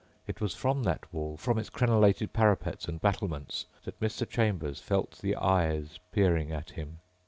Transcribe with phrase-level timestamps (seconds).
[0.25, 1.37] It was from that wall...
[1.37, 4.27] from its crenelated parapets and battlements that Mr.
[4.27, 7.01] Chambers felt the eyes peering at him.